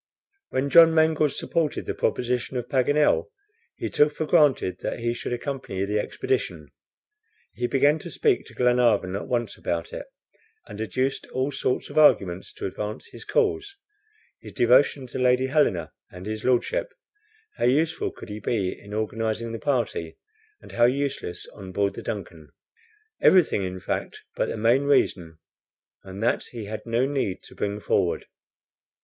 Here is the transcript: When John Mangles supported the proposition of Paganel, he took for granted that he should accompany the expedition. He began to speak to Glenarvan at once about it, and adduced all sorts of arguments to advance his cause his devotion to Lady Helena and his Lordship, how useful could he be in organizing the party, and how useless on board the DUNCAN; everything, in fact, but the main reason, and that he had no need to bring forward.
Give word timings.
When 0.49 0.71
John 0.71 0.95
Mangles 0.95 1.37
supported 1.37 1.85
the 1.85 1.93
proposition 1.93 2.57
of 2.57 2.67
Paganel, 2.67 3.29
he 3.75 3.87
took 3.87 4.15
for 4.15 4.25
granted 4.25 4.79
that 4.79 4.97
he 4.97 5.13
should 5.13 5.31
accompany 5.31 5.85
the 5.85 5.99
expedition. 5.99 6.69
He 7.53 7.67
began 7.67 7.99
to 7.99 8.09
speak 8.09 8.47
to 8.47 8.55
Glenarvan 8.55 9.15
at 9.15 9.27
once 9.27 9.59
about 9.59 9.93
it, 9.93 10.07
and 10.65 10.81
adduced 10.81 11.27
all 11.27 11.51
sorts 11.51 11.91
of 11.91 11.99
arguments 11.99 12.51
to 12.53 12.65
advance 12.65 13.09
his 13.11 13.25
cause 13.25 13.77
his 14.39 14.53
devotion 14.53 15.05
to 15.05 15.19
Lady 15.19 15.45
Helena 15.45 15.91
and 16.09 16.25
his 16.25 16.43
Lordship, 16.43 16.91
how 17.57 17.65
useful 17.65 18.09
could 18.09 18.29
he 18.29 18.39
be 18.39 18.71
in 18.71 18.95
organizing 18.95 19.51
the 19.51 19.59
party, 19.59 20.17
and 20.59 20.71
how 20.71 20.85
useless 20.85 21.45
on 21.53 21.71
board 21.71 21.93
the 21.93 22.01
DUNCAN; 22.01 22.49
everything, 23.21 23.61
in 23.63 23.79
fact, 23.79 24.23
but 24.35 24.49
the 24.49 24.57
main 24.57 24.85
reason, 24.85 25.37
and 26.03 26.23
that 26.23 26.45
he 26.45 26.65
had 26.65 26.87
no 26.87 27.05
need 27.05 27.43
to 27.43 27.53
bring 27.53 27.79
forward. 27.79 28.25